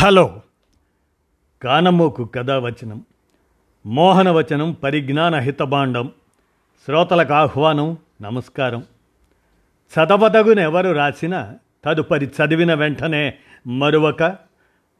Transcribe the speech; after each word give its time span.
Hello. 0.00 0.42
కానమోకు 1.62 2.24
కథావచనం 2.24 3.04
మోహనవచనం 3.86 4.72
పరిజ్ఞాన 4.72 5.36
హితబాండం 5.36 6.12
శ్రోతలకు 6.84 7.32
ఆహ్వానం 7.32 7.96
నమస్కారం. 8.22 8.84
చదవదగునెవరు 9.80 10.90
రాసిన 10.90 11.54
తదుపరి 11.84 12.26
చదివిన 12.26 12.74
వెంటనే 12.74 13.34
మరొక 13.66 14.36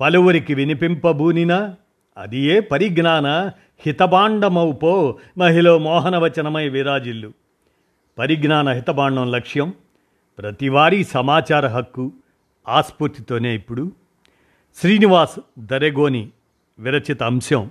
పలువురికి 0.01 0.55
వినిపింపబూనినా 0.55 1.77
అది 2.19 2.39
ఏ 2.39 2.61
పరిజ్ఞాన 2.61 3.51
హితబాండమౌపో 3.87 5.19
మహిళ 5.39 5.77
మోహనవచనమై 5.77 6.69
విరాజిల్లు. 6.69 7.33
పరిజ్ఞాన 8.19 8.69
హితబాండం 8.69 9.31
లక్ష్యం 9.31 9.75
ప్రతివారీ 10.39 11.05
సమాచార 11.05 11.67
హక్కు 11.67 12.13
ఆస్ఫూర్తితోనే 12.69 13.55
ఇప్పుడు 13.55 13.93
శ్రీనివాస్ 14.75 15.41
దరెగోని 15.59 16.29
విరచిత 16.79 17.23
అంశం 17.23 17.71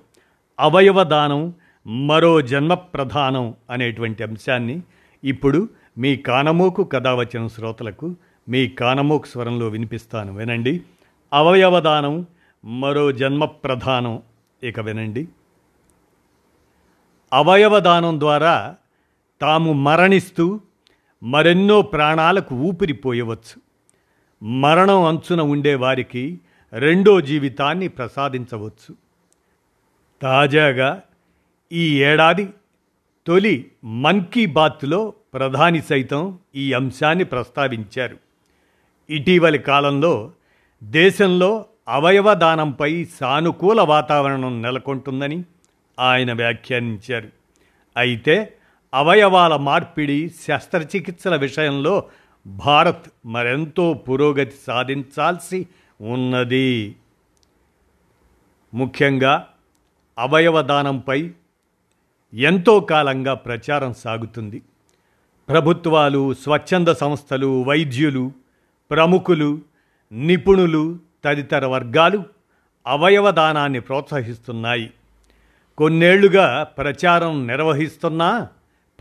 అవయవదానం 0.59 1.53
మరో 1.87 2.41
జన్మ 2.41 2.73
ప్రధానం 2.73 3.53
అనేటువంటి 3.69 4.23
అంశాన్ని 4.23 4.81
ఇప్పుడు 5.23 5.69
మీ 5.97 6.15
కానమోకు 6.15 6.83
కథ 6.83 7.07
వచ్చిన 7.07 7.47
శ్రోతలకు 7.47 8.15
మీ 8.49 8.67
కానమోకు 8.67 9.27
స్వరంలో 9.27 9.67
వినిపిస్తాను 9.67 10.35
వినండి. 10.35 10.81
అవయవదానం 11.33 12.25
మరో 12.65 13.11
జన్మ 13.11 13.45
ప్రధానం 13.45 14.21
ఇక 14.63 14.79
వినండి. 14.79 15.27
అవయవదానం 17.33 18.19
ద్వారా 18.19 18.75
తాము 19.41 19.73
మరణిస్తూ 19.73 20.59
మరెన్నో 21.23 21.81
ప్రాణాలకు 21.81 22.55
ఊపిరిపోయవచ్చు 22.55 23.61
మరణం 24.45 25.03
అంచున 25.03 25.41
ఉండే 25.41 25.75
వారికి 25.75 26.39
రెండో 26.73 27.21
జీవితాన్ని 27.21 27.87
ప్రసాదించవచ్చు. 27.87 28.95
తాజాగా 30.21 31.01
ఈ 31.71 32.03
ఏడాది 32.03 32.49
తొలి 33.27 33.71
మన్ 33.83 34.25
కీ 34.33 34.45
బాత్లో 34.45 35.13
ప్రధాని 35.33 35.81
సైతం 35.81 36.39
ఈ 36.55 36.73
అంశాన్ని 36.73 37.23
ప్రస్తావించారు. 37.23 38.17
ఇటీవలి 39.09 39.57
కాలంలో 39.57 40.31
దేశంలో 40.83 41.65
అవయవ 41.87 42.33
దానంపై 42.33 43.05
సానుకూల 43.05 43.81
వాతావరణం 43.81 44.61
నెలకొంటుందని 44.61 45.43
ఆయన 45.99 46.33
వ్యాఖ్యానించారు. 46.33 47.29
అయితే 47.97 48.53
అవయవాల 48.93 49.55
మార్పిడి 49.55 50.31
శస్త్రచికిత్సల 50.47 51.35
విషయంలో 51.35 52.03
భారత్ 52.47 53.09
మరెంతో 53.25 53.93
పురోగతి 53.93 54.53
సాధించాల్సి 54.67 55.67
ఉన్నది. 56.01 56.95
ముఖ్యంగా 58.73 59.47
అవయవదానంపై 60.19 61.31
ఎంతో 62.33 62.79
కాలంగా 62.79 63.33
ప్రచారం 63.33 63.93
సాగుతుంది. 63.93 64.61
ప్రభుత్వాలు 65.49 66.33
స్వచ్ఛంద 66.33 66.87
సంస్థలు 66.87 67.63
వైద్యులు 67.63 68.31
ప్రముఖులు 68.91 69.59
నిపుణులు 70.11 70.99
తదితర 71.23 71.65
వర్గాలు 71.65 72.23
అవయవదానాన్ని 72.87 73.79
ప్రోత్సహిస్తున్నాయి. 73.79 74.91
కొన్నేళ్ళుగా 75.77 76.63
ప్రచారం 76.63 77.47
నిర్వహిస్తున్న 77.47 78.47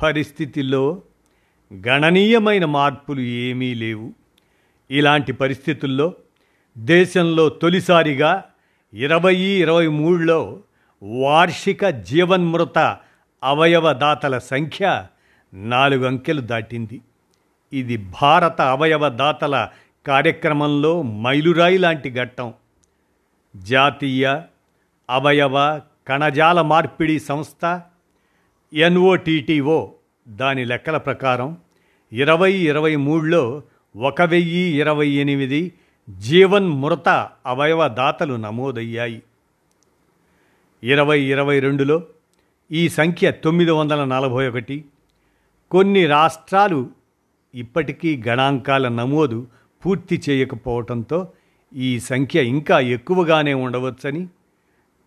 పరిస్థితుల్లో 0.02 1.02
గణనీయమైన 1.88 2.64
మార్పులు 2.64 3.20
ఏమీ 3.20 3.74
లేవు. 3.74 4.12
ఇలాంటి 4.90 5.32
పరిస్థితుల్లో 5.32 6.14
దేశంలో 6.78 7.48
తొలిసారిగా 7.48 8.44
ఇరవై 8.94 9.36
ఇరవై 9.36 9.86
మూడులో 9.86 10.60
వార్షిక 11.02 11.88
జీవన్మృత 11.88 12.96
అవయవదాతల 13.44 14.38
సంఖ్య 14.38 15.04
నాలుగు 15.54 16.06
అంకెలు 16.06 16.40
దాటింది. 16.40 17.00
ఇది 17.72 17.96
భారత 17.96 18.60
అవయవ 18.60 19.08
దాతల 19.08 19.68
కార్యక్రమంలో 20.06 21.02
మైలురాయి 21.02 21.78
లాంటి 21.78 22.10
ఘట్టం. 22.10 22.54
జాతీయ 23.56 24.40
అవయవ 25.10 25.80
కణజాల 26.08 26.62
మార్పిడి 26.62 27.20
సంస్థ 27.20 27.80
ఎన్ఓటీటీఓ 28.74 29.92
దాని 30.28 30.64
లెక్కల 30.64 30.96
ప్రకారం 30.96 31.56
ఇరవై 32.12 32.52
ఇరవై 32.52 32.96
మూడులో 32.96 33.62
ఒక 33.96 34.22
వెయ్యి 34.22 34.80
ఇరవై 34.80 35.08
ఎనిమిది 35.08 35.72
జీవన్ 36.10 36.68
మృత 36.68 37.28
అవయవ 37.46 37.88
దాతలు 37.88 38.34
నమోదయ్యాయి. 38.34 39.22
ఇరవై 40.84 41.20
ఇరవై 41.20 41.60
రెండులో 41.60 42.02
ఈ 42.72 42.88
సంఖ్య 42.88 43.30
తొమ్మిది 43.30 43.70
వందల 43.70 44.04
నలభై 44.04 44.48
ఒకటి. 44.48 44.84
కొన్ని 45.70 46.06
రాష్ట్రాలు 46.06 46.90
ఇప్పటికీ 47.54 48.22
గణాంకాల 48.28 48.88
నమోదు 48.88 49.46
పూర్తి 49.86 50.22
చేయకపోవడంతో 50.30 51.28
ఈ 51.74 52.00
సంఖ్య 52.00 52.44
ఇంకా 52.44 52.80
ఎక్కువగానే 52.80 53.54
ఉండవచ్చని 53.54 54.28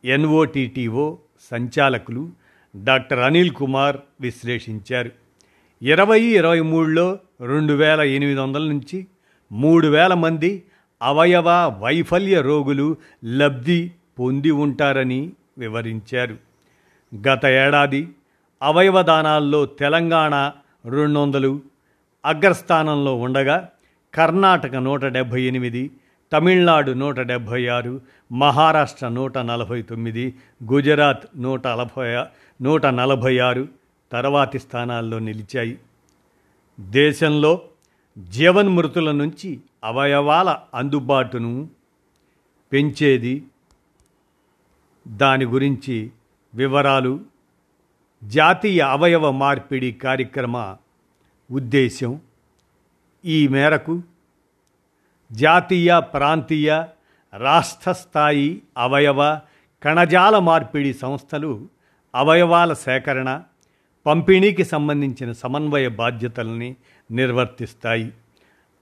ఎన్ఓటీటీఓ 0.05 1.17
సంచాలకులు 1.51 2.29
డాక్టర్ 2.75 3.19
అనిల్ 3.19 3.51
కుమార్ 3.51 3.97
విశ్లేషించారు. 4.21 5.11
ఇరవై 5.81 6.21
ఇరవై 6.21 6.61
మూడులో 6.61 7.19
రెండు 7.41 7.73
వేల 7.73 8.01
ఎనిమిది 8.01 8.39
వందల 8.39 8.61
నుంచి 8.61 9.07
మూడు 9.51 9.87
వేల 9.87 10.13
మంది 10.13 10.63
అవయవ 11.01 11.75
వైఫల్య 11.79 12.41
రోగులు 12.41 12.95
లబ్ధి 13.25 13.91
పొంది 14.19 14.51
ఉంటారని 14.51 15.31
వివరించారు. 15.57 16.37
గత 17.27 17.45
ఏడాది 17.45 18.09
అవయవ 18.61 19.01
దానాల్లో 19.01 19.65
తెలంగాణ 19.65 20.51
రెండు 20.85 21.19
వందలు 21.19 21.61
అగ్రస్థానంలో 22.25 23.15
ఉండగా 23.15 23.69
కర్ణాటక 24.13 24.75
నూట 24.75 25.05
డెబ్భై 25.05 25.41
ఎనిమిది 25.41 25.91
తమిళనాడు 26.33 26.91
నూట 26.91 27.19
డెబ్భై 27.19 27.67
ఆరు 27.67 28.01
మహారాష్ట్ర 28.31 29.07
నూట 29.07 29.37
నలభై 29.37 29.81
తొమ్మిది 29.81 30.35
గుజరాత్ 30.71 31.25
నూట 31.37 31.67
నలభై 31.67 32.23
నూట 32.61 32.85
నలభై 32.85 33.39
ఆరు 33.39 33.67
తర్వాతి 34.11 34.59
స్థానాల్లో 34.59 35.19
నిలిచాయి. 35.19 35.77
దేశంలో 36.79 37.61
జీవన్మృతుల 38.19 39.11
నుంచి 39.11 39.59
అవయవాల 39.83 40.57
అందుబాటును 40.75 41.69
పెంచేది. 42.71 43.43
దాని 45.07 45.45
గురించి 45.45 46.11
వివరాలు 46.55 47.19
జాతీయ 48.23 48.79
అవయవ 48.79 49.31
మార్పిడి 49.31 49.91
కార్యక్రమ 49.91 50.75
ఉద్దేశం 51.51 52.19
ఈ 53.25 53.47
మేరకు 53.47 54.03
జాతీయ 55.31 55.99
ప్రాంతీయ 55.99 56.83
రాష్ట్ర 57.37 57.91
స్థాయి 57.91 58.61
అవయవ 58.77 59.39
కణజాల 59.83 60.39
మార్పిడి 60.39 60.93
సంస్థలు 60.93 61.67
అవయవాల 62.15 62.73
సేకరణ 62.73 63.43
పంపిణీకి 64.05 64.63
సంబంధించిన 64.63 65.31
సమన్వయ 65.31 65.87
బాధ్యతల్ని 65.87 66.75
నిర్వర్తిస్తాయి. 67.11 68.11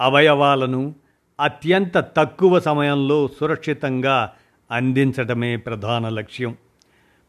అవయవాలను 0.01 0.95
అత్యంత 1.39 1.97
తక్కువ 1.97 2.59
సమయంలో 2.59 3.29
సురక్షితంగా 3.39 4.31
అందించడమే 4.71 5.57
ప్రధాన 5.57 6.09
లక్ష్యం. 6.09 6.55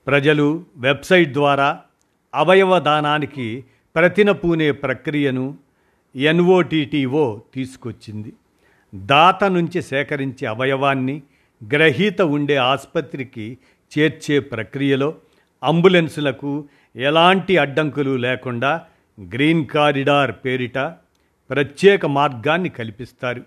ప్రజలు 0.07 0.65
వెబ్సైట్ 0.77 1.33
ద్వారా 1.33 1.81
అవయవ 2.35 2.79
దానానికి 2.79 3.65
ప్రతిన 3.95 4.31
పూనే 4.31 4.73
ప్రక్రియను 4.73 5.57
ఎన్ఓటీటీఓ 6.17 7.41
తీసుకొచ్చింది. 7.55 8.33
దాత 8.95 9.45
నుంచి 9.45 9.83
సేకరించే 9.83 10.47
అవయవాన్ని 10.47 11.23
గ్రహీత 11.75 12.23
ఉండే 12.23 12.57
ఆసుపత్రికి 12.57 13.59
చేర్చే 13.99 14.41
ప్రక్రియలో 14.41 15.15
అంబులెన్సులకు 15.63 16.65
ఎలాంటి 16.97 17.59
అడ్డంకులు 17.59 18.17
లేకుండా 18.17 18.83
గ్రీన్ 19.21 19.67
కారిడార్ 19.67 20.33
పేరిట 20.33 20.79
ప్రత్యేక 21.51 22.07
మార్గాన్ని 22.07 22.69
కల్పిస్తారు. 22.69 23.45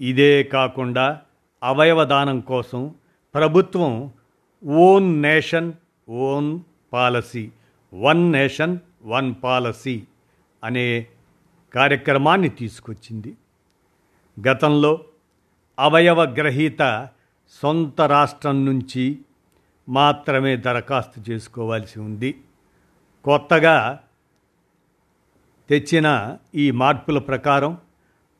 ఇదే 0.00 0.42
కాకుండా 0.42 1.20
అవయవ 1.62 2.04
దానం 2.04 2.40
కోసం 2.40 2.94
ప్రభుత్వం 3.34 4.10
one 4.66 5.22
nation 5.22 5.72
one 6.08 6.60
policy 6.92 7.50
one 7.94 8.32
nation 8.32 8.78
one 9.02 9.34
policy 9.44 10.02
అనే 10.64 11.06
కార్యక్రమాన్ని 11.74 12.48
తీసుకొచ్చింది. 12.48 13.34
గతంలో 14.48 15.04
అవయవ 15.78 16.24
గ్రహీత 16.24 17.08
సొంత 17.62 18.00
రాష్ట్రం 18.00 18.64
నుంచి 18.64 19.18
మాత్రమే 19.88 20.56
దరఖాస్తు 20.56 21.30
చేసుకోవాల్సి 21.30 22.00
ఉంది. 22.00 22.40
కొత్తగా 23.24 24.00
తెచ్చిన 25.68 26.36
ఈ 26.54 26.70
మార్పుల 26.70 27.18
ప్రకారం 27.18 27.78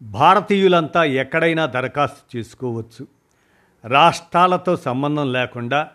భారతీయులంతా 0.02 1.04
ఎక్కడైనా 1.04 1.66
దరఖాస్తు 1.66 2.36
చేసుకోవచ్చు. 2.36 3.06
రాష్ట్రాలతో 3.84 4.76
సంబంధం 4.76 5.32
లేకుండా 5.32 5.88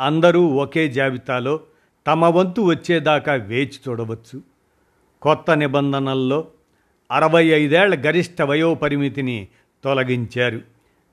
అందరూ 0.00 0.46
ఒకే 0.46 0.88
జాబితాలో 0.88 1.60
తమ 2.06 2.24
వంతు 2.24 2.60
వచ్చేదాకా 2.60 3.34
వేచి 3.34 3.78
చూడవచ్చు. 3.88 4.42
కొత్త 5.22 5.50
నిబంధనల్లో 5.50 6.48
అరవై 7.10 7.44
ఐదేళ్ళ 7.44 8.06
గరిష్ట 8.06 8.42
వయోపరిమితిని 8.42 9.48
తొలగించారు. 9.84 10.60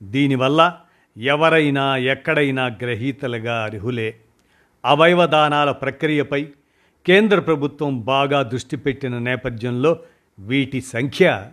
దీనివల్ల 0.04 0.80
ఎవరైనా 1.18 1.98
ఎక్కడైనా 1.98 2.68
గ్రహీతలుగా 2.68 3.64
అర్హులే. 3.64 4.18
అవయవదానాల 4.86 5.72
ప్రక్రియపై 5.72 6.48
కేంద్ర 7.08 7.40
ప్రభుత్వం 7.40 8.02
బాగా 8.02 8.42
దృష్టి 8.42 8.78
పెట్టిన 8.78 9.18
నేపథ్యంలో 9.18 10.00
వీటి 10.40 10.82
సంఖ్య 10.82 11.50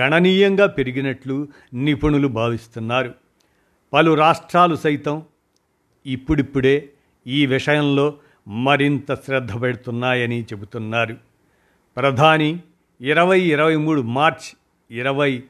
గణనీయంగా 0.00 0.66
పెరిగినట్లు 0.66 1.48
నిపుణులు 1.74 2.28
భావిస్తున్నారు. 2.28 3.14
పలు 3.92 4.14
రాష్ట్రాలు 4.14 4.76
సైతం 4.76 5.22
ఇప్పుడిప్పుడే 6.06 6.88
ఈ 7.26 7.46
విషయంలో 7.46 8.16
మరింత 8.48 9.14
శ్రద్ధ 9.14 9.62
పెడుతున్నాయని 9.62 10.42
చెబుతున్నారు. 10.42 11.16
ప్రధాని 11.96 12.60
ఇరవై 13.00 13.40
ఇరవై 13.40 13.76
మూడు 13.76 14.00
మార్చ్ 14.00 14.56
ఇరవై 14.90 15.42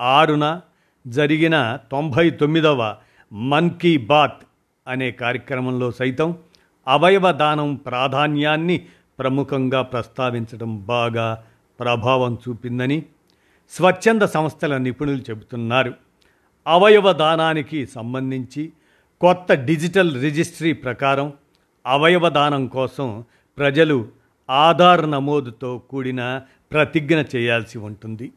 ఆరున 0.00 0.60
జరిగిన 1.06 1.78
తొంభై 1.92 2.30
తొమ్మిదవ 2.30 2.96
మన్ 3.32 3.70
కీ 3.70 3.96
బాత్ 3.96 4.40
అనే 4.86 5.10
కార్యక్రమంలో 5.10 5.90
సైతం 5.90 6.36
అవయవదానం 6.88 7.74
ప్రాధాన్యాన్ని 7.74 8.86
ప్రముఖంగా 9.18 9.82
ప్రస్తావించడం 9.82 10.84
బాగా 10.84 11.44
ప్రభావం 11.80 12.38
చూపిందని 12.48 13.02
స్వచ్ఛంద 13.70 14.22
సంస్థల 14.22 14.76
నిపుణులు 14.76 15.18
చెబుతున్నారు. 15.18 15.94
అవయవ 16.66 17.12
దానానికి 17.12 17.86
సంబంధించి 17.86 18.72
కొత్త 19.20 19.54
డిజిటల్ 19.54 20.22
రిజిస్ట్రీ 20.22 20.72
ప్రకారం 20.72 21.32
అవయవ 21.86 22.28
దానం 22.28 22.66
కోసం 22.66 23.24
ప్రజలు 23.58 24.08
ఆధార్ 24.50 25.10
నమోదుతో 25.10 25.78
కూడిన 25.78 26.40
ప్రతిజ్ఞ 26.72 27.22
చేయాల్సి 27.36 27.78
ఉంటుంది. 27.78 28.32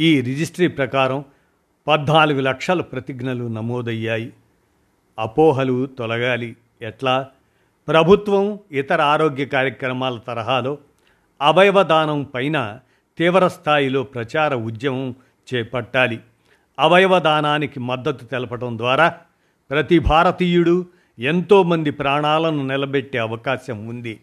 ఈ 0.00 0.20
రిజిస్ట్రీ 0.20 0.68
ప్రకారం 0.68 1.24
పద్నాలుగు 1.86 2.40
లక్షల 2.40 2.80
ప్రతిజ్ఞలు 2.80 3.48
నమోదయ్యాయి. 3.48 4.32
అపోహలు 5.18 5.86
తొలగాలి. 5.86 6.56
ఎట్లా? 6.82 7.28
ప్రభుత్వం 7.88 8.58
ఇతర 8.72 9.00
ఆరోగ్య 9.00 9.44
కార్యక్రమాల 9.44 10.18
తరహాలో 10.18 10.78
అవయవదానం 11.42 12.22
పైన 12.22 12.80
తీవ్ర 13.18 13.48
స్థాయిలో 13.48 14.02
ప్రచార 14.02 14.54
ఉద్యమం 14.54 15.14
చేపట్టాలి. 15.54 16.20
అవయవదానానికి 16.78 17.80
మద్దతు 17.80 18.24
తెలపడం 18.24 18.78
ద్వారా 18.78 19.18
ప్రతి 19.70 19.98
భారతీయుడు 19.98 20.86
ఎంతోమంది 21.18 21.90
ప్రాణాలను 21.90 22.66
నిలబెట్టే 22.66 23.18
అవకాశం 23.18 23.86
ఉంది. 23.86 24.20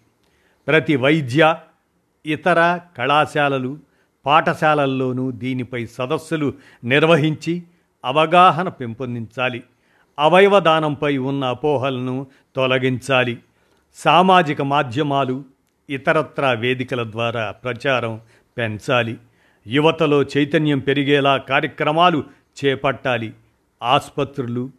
ప్రతి 0.67 0.95
వైద్య 0.95 1.55
ఇతర 2.25 2.79
కళాశాలలు 2.97 3.77
పాఠశాలల్లోనూ 4.25 5.31
దీనిపై 5.31 5.85
సదస్సులు 5.85 6.53
నిర్వహించి 6.83 7.63
అవగాహన 8.05 8.69
పెంపొందించాలి. 8.69 9.63
అవయవదానంపై 10.19 11.17
ఉన్న 11.17 11.45
అపోహలను 11.45 12.27
తొలగించాలి. 12.55 13.37
సామాజిక 13.95 14.61
మాధ్యమాలు 14.61 15.43
ఇతరత్రా 15.89 16.51
వేదికల 16.51 17.11
ద్వారా 17.11 17.51
ప్రచారం 17.51 18.21
పెంచాలి. 18.57 19.17
యువతలో 19.67 20.23
చైతన్యం 20.23 20.79
పెరిగేలా 20.79 21.37
కార్యక్రమాలు 21.37 22.23
చేపట్టాలి. 22.65 23.33
ఆసుపత్రులు 23.83 24.69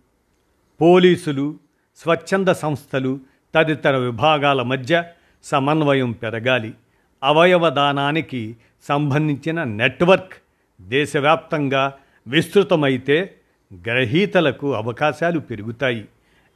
పోలీసులు 0.80 1.58
స్వచ్ఛంద 1.96 2.48
సంస్థలు 2.48 3.20
తదితర 3.54 3.96
విభాగాల 3.96 4.62
మధ్య 4.62 5.04
సమన్వయం 5.44 6.12
పెరగాలి. 6.12 6.74
అవయవ 7.22 7.68
దానానికి 7.68 8.56
సంబంధించిన 8.88 9.64
నెట్వర్క్ 9.64 10.32
దేశవ్యాప్తంగా 10.80 11.94
విస్తృతమైతే 12.26 13.34
గ్రహీతలకు 13.74 14.74
అవకాశాలు 14.74 15.38
పెరుగుతాయి. 15.38 16.08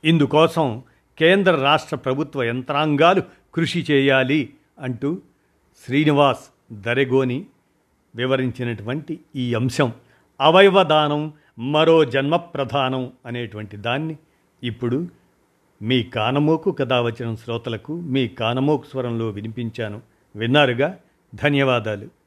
ఇందుకోసం 0.05 0.83
కేంద్ర 1.19 1.57
రాష్ట్ర 1.57 1.97
ప్రభుత్వ 1.97 2.43
యంత్రాంగాలు 2.43 3.23
కృషి 3.55 3.87
చేయాలి 3.91 4.55
అంటూ 4.79 5.19
శ్రీనివాస్ 5.87 6.73
దరెగోని 6.73 7.47
వివరించినటువంటి 8.17 9.21
ఈ 9.37 9.55
అంశం. 9.55 9.93
అవయవదానం 10.41 11.33
మరో 11.59 12.05
జన్మ 12.05 12.37
ప్రధానం 12.37 13.13
అనేటువంటి 13.27 13.77
దాన్ని 13.77 14.17
ఇప్పుడు 14.63 15.09
మీ 15.83 16.03
కానమోకు 16.03 16.73
కథ 16.73 16.93
వచ్చిన 16.93 17.35
శ్రోతలకు 17.35 18.01
మీ 18.01 18.29
కానమోకు 18.29 18.85
స్వరంలో 18.91 19.29
వినిపించాను. 19.29 20.03
విన్నారుగా? 20.37 20.99
ధన్యవాదాలు. 21.35 22.24